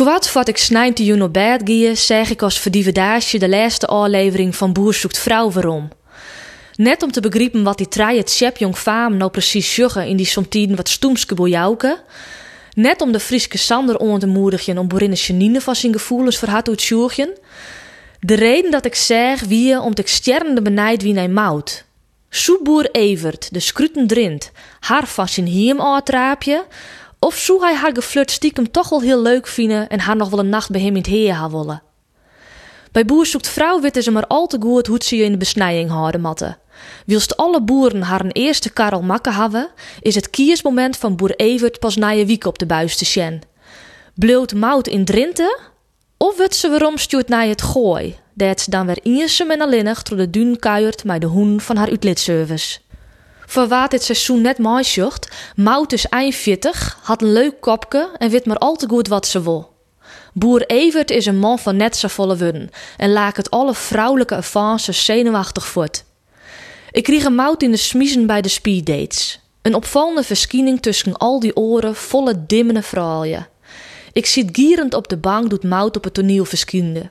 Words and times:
Kwart 0.00 0.32
wat 0.32 0.48
ik 0.48 0.56
snijm 0.56 0.94
te 0.94 1.04
juno 1.04 1.28
bed 1.28 1.60
gie, 1.64 1.94
zeg 1.94 2.30
ik 2.30 2.42
als 2.42 2.58
verdievendaasje 2.58 3.38
de 3.38 3.48
laatste 3.48 3.86
aflevering 3.86 4.56
van 4.56 4.72
Boer 4.72 4.94
zoekt 4.94 5.18
vrouw 5.18 5.50
waarom. 5.50 5.88
Net 6.74 7.02
om 7.02 7.12
te 7.12 7.20
begrijpen 7.20 7.62
wat 7.62 7.78
die 7.78 7.88
trein 7.88 8.16
het 8.16 8.30
nou 9.16 9.30
precies 9.30 9.76
juggen 9.76 10.06
in 10.06 10.16
die 10.16 10.26
somtiden 10.26 10.76
wat 10.76 10.88
stoemske 10.88 11.34
bojauken. 11.34 11.98
Net 12.74 13.00
om 13.00 13.12
de 13.12 13.20
Frieske 13.20 13.58
Sander 13.58 13.96
on 13.96 14.18
te 14.18 14.26
moedigen 14.26 14.78
om 14.78 14.88
boerinne 14.88 15.16
Janine 15.16 15.60
van 15.60 15.76
zijn 15.76 15.92
gevoelens 15.92 16.38
voor 16.38 16.48
haar 16.48 16.62
te 16.62 16.70
De 18.20 18.34
reden 18.34 18.70
dat 18.70 18.84
ik 18.84 18.94
zeg 18.94 19.40
wie 19.40 19.80
om 19.80 19.94
te 19.94 20.02
sterrende 20.06 20.62
benijd 20.62 21.02
wie 21.02 21.14
hij 21.14 21.28
mout. 21.28 21.84
Soeboer 22.30 22.90
Evert, 22.90 23.48
de 23.52 23.60
scruten 23.60 24.06
drint, 24.06 24.50
haar 24.80 25.06
van 25.06 25.28
zijn 25.28 25.46
hiem 25.46 25.80
aantraapje, 25.80 26.64
of 27.20 27.36
zou 27.36 27.60
hij 27.60 27.74
haar 27.74 27.94
geflirt 27.94 28.30
stiekem 28.30 28.70
toch 28.70 28.88
wel 28.88 29.00
heel 29.00 29.22
leuk 29.22 29.46
vinden 29.46 29.88
en 29.88 30.00
haar 30.00 30.16
nog 30.16 30.30
wel 30.30 30.38
een 30.38 30.48
nacht 30.48 30.70
bij 30.70 30.80
hem 30.80 30.90
in 30.90 30.96
het 30.96 31.06
heer 31.06 31.32
haar 31.32 31.50
willen. 31.50 31.82
Bij 32.92 33.04
Boer 33.04 33.26
zoekt 33.26 33.48
vrouw 33.48 33.80
weten 33.80 34.02
ze 34.02 34.10
maar 34.10 34.26
al 34.26 34.46
te 34.46 34.58
goed 34.60 34.86
hoe 34.86 34.98
ze 35.02 35.16
je 35.16 35.24
in 35.24 35.32
de 35.32 35.38
besnijing 35.38 35.90
houden 35.90 36.20
matten. 36.20 36.58
Wilst 37.06 37.36
alle 37.36 37.62
boeren 37.62 38.02
haar 38.02 38.24
een 38.24 38.32
eerste 38.32 38.70
karel 38.70 39.02
makken 39.02 39.34
hebben, 39.34 39.68
is 40.00 40.14
het 40.14 40.30
kiesmoment 40.30 40.96
van 40.96 41.16
boer 41.16 41.36
Evert 41.36 41.78
pas 41.78 41.96
na 41.96 42.08
je 42.08 42.26
wiek 42.26 42.44
op 42.44 42.58
de 42.58 42.66
buis 42.66 42.96
te 42.96 43.04
sjen. 43.04 43.40
Bloot 44.14 44.54
mout 44.54 44.88
in 44.88 45.04
Drenthe? 45.04 45.58
Of 46.16 46.36
wordt 46.36 46.54
ze 46.54 46.68
weer 46.68 46.86
omstuurd 46.86 47.28
naar 47.28 47.46
het 47.46 47.62
gooi, 47.62 48.16
dat 48.34 48.60
ze 48.60 48.70
dan 48.70 48.86
weer 48.86 48.98
eenzaam 49.02 49.50
en 49.50 49.60
alleenig 49.60 50.02
door 50.02 50.18
de 50.18 50.30
duin 50.30 50.58
kuiert 50.58 51.04
met 51.04 51.20
de 51.20 51.26
hoen 51.26 51.60
van 51.60 51.76
haar 51.76 51.88
uitlitservice. 51.88 52.78
Voor 53.50 53.68
wat 53.68 53.90
dit 53.90 54.02
seizoen 54.02 54.40
net 54.40 54.58
mooi 54.58 54.84
zocht, 54.84 55.28
mout 55.56 55.92
is 55.92 56.08
eind 56.08 56.34
40, 56.34 56.98
had 57.02 57.22
een 57.22 57.32
leuk 57.32 57.60
kopje 57.60 58.10
en 58.18 58.30
weet 58.30 58.46
maar 58.46 58.58
al 58.58 58.76
te 58.76 58.88
goed 58.88 59.08
wat 59.08 59.26
ze 59.26 59.42
wil. 59.42 59.72
Boer 60.32 60.66
Evert 60.66 61.10
is 61.10 61.26
een 61.26 61.38
man 61.38 61.58
van 61.58 61.76
net 61.76 61.96
zo 61.96 62.08
volle 62.08 62.36
wudden 62.36 62.70
en 62.96 63.12
laat 63.12 63.36
het 63.36 63.50
alle 63.50 63.74
vrouwelijke 63.74 64.34
avances 64.34 65.04
zenuwachtig 65.04 65.66
voort. 65.66 66.04
Ik 66.90 67.02
kreeg 67.02 67.24
een 67.24 67.34
mout 67.34 67.62
in 67.62 67.70
de 67.70 67.76
smiezen 67.76 68.26
bij 68.26 68.40
de 68.40 68.48
speeddates. 68.48 69.40
Een 69.62 69.74
opvallende 69.74 70.22
verschiening 70.22 70.82
tussen 70.82 71.16
al 71.16 71.40
die 71.40 71.56
oren 71.56 71.94
volle 71.94 72.46
dimmende 72.46 72.82
vrouwen. 72.82 73.48
Ik 74.12 74.26
zit 74.26 74.48
gierend 74.52 74.94
op 74.94 75.08
de 75.08 75.16
bank 75.16 75.50
doet 75.50 75.64
mout 75.64 75.96
op 75.96 76.04
het 76.04 76.14
toneel 76.14 76.44
verschiende. 76.44 77.10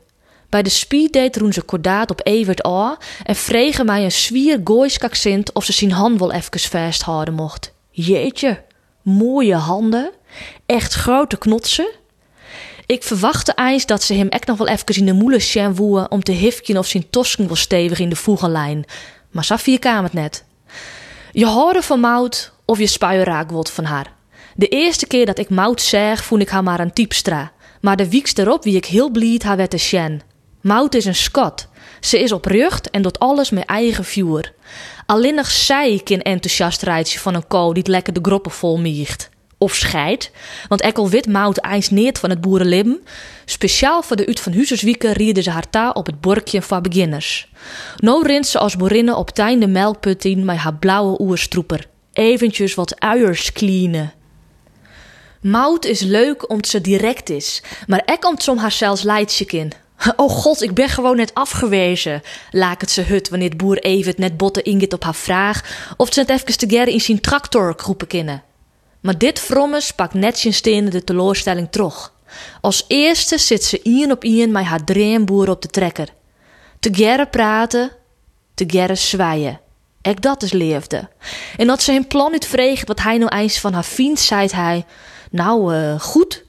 Bij 0.50 0.64
de 0.64 0.70
speeddate 0.70 1.40
roen 1.40 1.54
ze 1.54 1.62
kordaat 1.62 2.12
op 2.12 2.22
Evert 2.24 2.66
A 2.66 2.98
en 3.24 3.36
vregen 3.36 3.86
mij 3.86 4.04
een 4.04 4.12
zwier 4.12 4.62
gooisk 4.64 5.04
of 5.54 5.64
ze 5.64 5.74
zijn 5.74 5.92
hand 5.92 6.20
wel 6.20 6.32
even 6.32 6.60
vasthouden 6.60 7.34
mocht. 7.34 7.74
Jeetje, 7.92 8.64
mooie 9.02 9.56
handen, 9.56 10.12
echt 10.66 10.94
grote 10.94 11.38
knotsen. 11.38 11.90
Ik 12.86 13.04
verwachtte 13.04 13.54
eens 13.56 13.86
dat 13.86 14.04
ze 14.04 14.14
hem 14.14 14.28
echt 14.28 14.48
nog 14.48 14.58
wel 14.58 14.68
even 14.68 14.96
in 14.96 15.06
de 15.06 15.14
moelen 15.14 15.76
woeën 15.76 16.12
om 16.12 16.24
te 16.24 16.32
hifken 16.32 16.78
of 16.78 16.88
zijn 16.88 17.10
tosken 17.10 17.48
wel 17.48 17.56
stevig 17.56 18.00
in 18.00 18.10
de 18.10 18.16
voegenlijn. 18.16 18.86
Maar 19.32 19.44
Safie 19.44 19.80
kwam 19.80 20.04
het 20.04 20.14
net. 20.14 20.46
Je 21.32 21.46
hoorde 21.46 21.82
van 21.82 22.00
Mout 22.00 22.54
of 22.66 22.80
je 22.80 22.88
spuieraak 22.88 23.52
wordt 23.52 23.72
van 23.72 23.84
haar. 23.84 24.14
De 24.56 24.68
eerste 24.68 25.08
keer 25.08 25.26
dat 25.26 25.40
ik 25.40 25.50
Mout 25.50 25.82
zeg, 25.82 26.24
voel 26.24 26.40
ik 26.40 26.50
haar 26.50 26.64
maar 26.64 26.80
een 26.80 26.94
typstra. 26.94 27.52
Maar 27.82 27.96
de 27.96 28.10
wieks 28.10 28.36
erop 28.36 28.64
wie 28.64 28.76
ik 28.76 28.86
heel 28.86 29.10
blied 29.10 29.44
haar 29.44 29.58
werd 29.58 29.70
te 29.70 29.78
sjen. 29.78 30.22
Mout 30.62 30.96
is 30.96 31.06
een 31.06 31.16
skot. 31.16 31.68
Ze 32.00 32.20
is 32.20 32.32
oprucht 32.32 32.90
en 32.90 33.02
doet 33.02 33.20
alles 33.20 33.50
met 33.50 33.66
eigen 33.66 34.06
vuur. 34.06 34.54
Alleen 35.06 35.36
nog 35.36 35.52
zij 35.52 36.02
kan 36.04 36.20
enthousiast 36.20 36.82
rijden 36.82 37.20
van 37.20 37.36
een 37.36 37.48
kool 37.48 37.74
die 37.74 37.90
lekker 37.90 38.14
de 38.14 38.20
groppen 38.22 38.52
vol 38.52 38.80
miegt. 38.80 39.30
Of 39.58 39.76
scheid, 39.76 40.32
want 40.68 40.82
ekkel 40.82 41.10
wit 41.10 41.28
mout 41.28 41.58
eins 41.58 41.90
neert 41.90 42.20
van 42.20 42.30
het 42.30 42.42
boerenlibben. 42.42 43.02
Speciaal 43.46 44.02
voor 44.02 44.16
de 44.16 44.28
uit 44.28 44.40
van 44.40 44.52
Huzerswieken 44.52 45.14
rieden 45.14 45.44
ze 45.44 45.50
haar 45.50 45.70
taal 45.70 45.92
op 45.92 46.06
het 46.06 46.22
borkje 46.22 46.62
van 46.62 46.82
beginners. 46.82 47.50
Nou 47.98 48.28
rint 48.28 48.48
ze 48.48 48.60
als 48.60 48.76
boerinne 48.76 49.16
op 49.16 49.30
tijn 49.30 49.60
de 49.60 49.68
melkput 49.68 50.26
in 50.26 50.46
met 50.46 50.58
haar 50.58 50.76
blauwe 50.76 51.22
oerstroeper. 51.22 51.88
Eventjes 52.14 52.76
wat 52.76 53.00
uiers 53.00 53.52
cleanen. 53.52 54.14
Mout 55.42 55.86
is 55.86 56.02
leuk 56.02 56.50
omdat 56.50 56.68
ze 56.68 56.82
direct 56.82 57.30
is, 57.30 57.64
maar 57.88 58.02
ek 58.06 58.22
komt 58.22 58.44
som 58.44 58.58
haar 58.58 58.72
zelfs 58.72 59.02
leidje 59.02 59.46
in. 59.46 59.72
Oh 60.16 60.30
god, 60.30 60.62
ik 60.62 60.74
ben 60.74 60.90
gewoon 60.90 61.16
net 61.16 61.34
afgewezen, 61.34 62.22
laakt 62.52 62.92
ze 62.92 63.02
hut 63.02 63.30
wanneer 63.30 63.56
boer 63.56 63.78
even 63.78 64.14
net 64.18 64.38
botte 64.38 64.62
inget 64.62 64.94
op 64.94 65.04
haar 65.04 65.16
vraag 65.16 65.88
of 65.98 66.14
ze 66.14 66.20
het 66.20 66.30
even 66.30 66.58
together 66.58 66.88
in 66.88 67.02
zijn 67.02 67.22
tractor 67.22 67.74
groepen 67.78 68.08
kennen. 68.08 68.44
Maar 69.00 69.18
dit 69.18 69.40
frommes 69.40 69.94
pakt 69.94 70.14
net 70.14 70.38
zijn 70.38 70.54
stenen 70.54 70.92
de 70.92 71.04
teleurstelling 71.04 71.68
terug. 71.72 72.14
Als 72.62 72.86
eerste 72.88 73.38
zit 73.38 73.64
ze 73.64 73.82
ien 73.84 74.12
op 74.12 74.24
ien 74.24 74.52
met 74.52 74.64
haar 74.64 74.84
dreemboer 74.84 75.50
op 75.50 75.62
de 75.62 75.68
trekker. 75.68 76.08
Te 76.80 76.90
praten, 77.30 77.92
te 78.54 78.66
zwijen. 78.96 79.60
Ek 80.02 80.22
dat 80.22 80.44
is 80.44 80.52
leefde. 80.52 81.10
En 81.58 81.68
dat 81.68 81.82
ze 81.82 81.92
hem 81.92 82.08
plan 82.08 82.32
niet 82.32 82.48
vreeg 82.48 82.86
wat 82.86 83.02
hij 83.02 83.18
nou 83.18 83.36
eens 83.36 83.60
van 83.60 83.74
haar 83.74 83.86
vriend, 83.86 84.20
zei 84.20 84.48
hij... 84.52 84.86
Nou, 85.32 85.76
uh, 85.76 86.00
goed. 86.00 86.44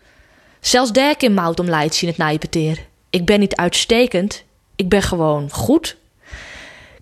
Zelfs 0.60 0.92
daar 0.92 1.14
in 1.18 1.34
mout 1.34 1.60
om 1.60 1.68
leidt 1.68 2.02
in 2.02 2.08
het 2.08 2.16
nijpeteer. 2.16 2.88
Ik 3.10 3.24
ben 3.26 3.40
niet 3.40 3.56
uitstekend, 3.56 4.44
ik 4.76 4.88
ben 4.88 5.02
gewoon 5.02 5.50
goed. 5.50 5.96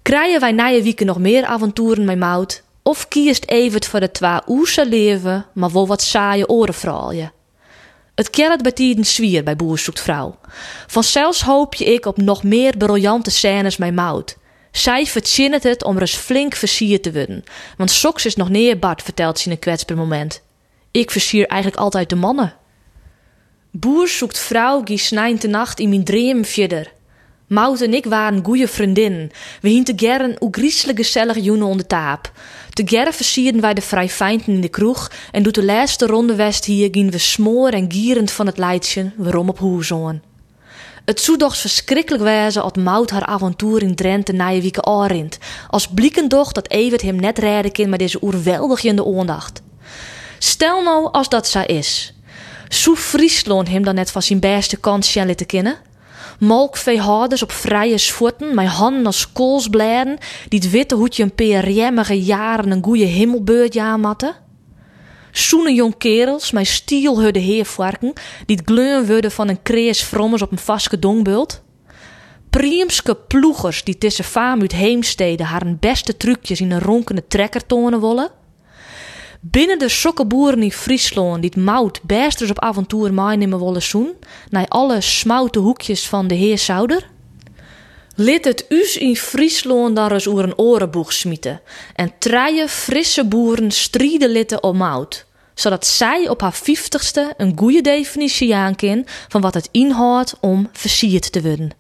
Krijgen 0.03 0.41
wij 0.41 0.53
na 0.53 0.67
je 0.67 0.83
wieken 0.83 1.07
nog 1.07 1.19
meer 1.19 1.45
avonturen 1.45 2.05
met 2.05 2.19
mout? 2.19 2.63
Of 2.83 3.09
kiest 3.09 3.45
Evert 3.45 3.87
voor 3.87 4.01
de 4.01 4.11
twee 4.11 4.41
oese 4.47 4.87
leven, 4.87 5.47
maar 5.55 5.73
wel 5.73 5.87
wat 5.87 6.03
saaie 6.03 6.49
oren 6.49 7.33
Het 8.15 8.31
kerret 8.31 8.63
bij 8.63 8.73
tiden 8.73 9.05
zwier 9.05 9.45
bij 9.45 9.57
Boer 9.57 9.79
zoekt 9.79 10.01
vrouw. 10.01 10.39
Vanzelfs 10.87 11.43
hoop 11.43 11.75
je 11.75 11.85
ik 11.85 12.07
op 12.07 12.17
nog 12.17 12.43
meer 12.43 12.77
briljante 12.77 13.31
scènes 13.31 13.77
met 13.77 13.95
mout. 13.95 14.37
Zij 14.71 15.07
verzinnen 15.07 15.61
het 15.63 15.85
om 15.85 15.95
er 15.95 16.01
eens 16.01 16.17
flink 16.17 16.55
versierd 16.55 17.03
te 17.03 17.13
worden. 17.13 17.45
Want 17.77 17.91
Soks 17.91 18.27
is 18.27 18.37
nog 18.37 18.49
neer 18.49 18.79
Bart, 18.79 19.03
vertelt 19.03 19.39
ze 19.39 19.47
in 19.47 19.53
een 19.53 19.59
kwetsbaar 19.59 19.97
moment. 19.97 20.43
Ik 20.91 21.11
versier 21.11 21.47
eigenlijk 21.47 21.81
altijd 21.81 22.09
de 22.09 22.17
mannen. 22.17 22.58
Boer 23.71 24.09
zoekt 24.09 24.39
vrouw 24.39 24.81
gie 24.85 24.99
snijnt 24.99 25.41
de 25.41 25.49
nacht 25.49 25.81
in 25.81 25.89
mijn 25.89 26.05
dream 26.05 26.45
verder. 26.45 26.93
En 27.81 27.95
ik 27.95 28.05
waren 28.05 28.45
goeie 28.45 28.67
vriendinnen. 28.67 29.31
We 29.61 29.69
hienten 29.69 29.99
gern 29.99 30.37
hoe 30.39 30.49
griezelig 30.51 30.97
gezellig 30.97 31.39
joenen 31.39 31.67
onder 31.67 31.87
taap. 31.87 32.33
Te 32.73 32.83
gern 32.87 33.13
versierden 33.13 33.61
wij 33.61 33.75
de 33.75 33.81
vrij 33.81 34.09
feinten 34.09 34.53
in 34.53 34.61
de 34.61 34.69
kroeg 34.69 35.11
en 35.33 35.43
doet 35.43 35.55
de 35.55 35.65
laatste 35.65 36.07
ronde 36.07 36.35
west 36.35 36.65
hier 36.65 36.89
gingen 36.91 37.13
we 37.13 37.19
smoor 37.19 37.69
en 37.69 37.93
gierend 37.93 38.31
van 38.31 38.47
het 38.47 38.59
leidje 38.59 39.11
waarom 39.17 39.49
op 39.49 39.59
hoezongen. 39.59 40.23
Het 41.05 41.21
zou 41.21 41.55
verschrikkelijk 41.55 42.23
wezen 42.23 42.63
als 42.63 42.73
Mout 42.73 43.11
haar 43.11 43.27
avontuur 43.27 43.83
in 43.83 43.95
Drenthe 43.95 44.33
na 44.33 44.49
je 44.49 44.61
wieken 44.61 44.87
aanrint. 44.87 45.39
Als 45.69 45.89
blikken 45.89 46.29
doch 46.29 46.53
dat 46.53 46.71
Evert 46.71 47.03
hem 47.03 47.17
net 47.17 47.39
redden 47.39 47.73
kan 47.73 47.89
met 47.89 47.99
deze 47.99 48.23
oerweldigende 48.23 49.19
aandacht. 49.19 49.63
Stel 50.39 50.83
nou 50.83 51.13
als 51.13 51.29
dat 51.29 51.47
zo 51.49 51.61
is. 51.61 52.18
Zo 52.69 52.95
Friesland 52.95 53.69
hem 53.69 53.85
dan 53.85 53.95
net 53.95 54.11
van 54.11 54.23
zijn 54.23 54.41
beste 54.41 54.77
kant 54.77 55.07
zien 55.07 55.35
te 55.35 55.45
kennen? 55.45 55.77
Molkveehouders 56.39 57.43
op 57.43 57.53
vrije 57.53 57.99
voeten, 57.99 58.55
met 58.55 58.67
handen 58.67 59.07
als 59.07 59.33
koolsbladen, 59.33 60.19
die 60.49 60.61
het 60.61 60.71
witte 60.71 60.95
hoedje 60.95 61.23
een 61.23 61.35
paar 61.35 61.71
jemmige 61.71 62.23
jaren 62.23 62.71
een 62.71 62.85
goeie 62.85 63.05
hemelbeurt 63.05 63.75
jaarmatten? 63.75 64.35
Zoene 65.33 65.75
jong 65.75 65.97
kerels 65.99 66.51
met 66.51 66.67
stielhudde 66.67 67.39
heervarken, 67.39 68.13
die 68.47 68.57
het 68.57 68.71
gleun 68.71 69.31
van 69.31 69.49
een 69.49 69.63
krees 69.63 70.03
frommers 70.03 70.43
op 70.43 70.53
een 70.53 70.59
vaske 70.59 70.99
dongbult? 70.99 71.63
Priemske 72.51 73.15
ploegers 73.15 73.85
die 73.85 73.99
tussen 73.99 74.25
faam 74.25 74.61
uit 74.61 74.73
heemsteden 74.73 75.47
haar 75.47 75.77
beste 75.81 76.17
trucjes 76.17 76.61
in 76.61 76.71
een 76.71 76.81
ronkende 76.81 77.27
trekker 77.27 77.67
tonen 77.67 78.01
willen? 78.01 78.31
Binnen 79.41 79.79
de 79.79 79.89
sokkenboeren 79.89 80.63
in 80.63 80.73
Friesland 80.73 81.41
die 81.41 81.51
het 81.55 81.65
mout 81.65 82.01
best 82.03 82.51
op 82.51 82.59
avontuur 82.59 83.15
meenemen 83.15 83.65
willen 83.65 83.83
zoen, 83.83 84.15
naar 84.51 84.69
alle 84.69 85.01
smoute 85.01 85.59
hoekjes 85.59 86.09
van 86.09 86.27
de 86.27 86.35
heer 86.35 86.59
Souder? 86.59 87.09
Lid 88.15 88.45
het 88.45 88.65
us 88.69 88.97
in 88.97 89.17
Friesland 89.17 89.97
daar 89.97 90.13
eens 90.13 90.27
oer 90.27 90.43
een 90.43 90.59
orenboeg 90.59 91.13
smieten 91.13 91.61
en 91.95 92.13
treien 92.19 92.69
frisse 92.69 93.25
boeren 93.25 93.71
strieden 93.71 94.31
litten 94.31 94.63
om 94.63 94.77
mout, 94.77 95.27
zodat 95.55 95.87
zij 95.87 96.29
op 96.29 96.41
haar 96.41 96.55
vijftigste 96.55 97.35
een 97.37 97.53
goede 97.57 97.81
definitie 97.81 98.55
aanken 98.55 99.05
van 99.29 99.41
wat 99.41 99.55
het 99.55 99.69
inhoudt 99.73 100.37
om 100.41 100.69
versierd 100.73 101.33
te 101.33 101.43
worden. 101.43 101.78